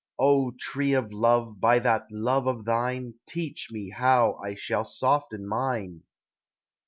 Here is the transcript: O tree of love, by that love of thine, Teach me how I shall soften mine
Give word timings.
O 0.17 0.49
tree 0.59 0.93
of 0.93 1.13
love, 1.13 1.59
by 1.61 1.77
that 1.77 2.07
love 2.09 2.47
of 2.47 2.65
thine, 2.65 3.13
Teach 3.27 3.69
me 3.69 3.91
how 3.91 4.33
I 4.43 4.55
shall 4.55 4.83
soften 4.83 5.47
mine 5.47 6.01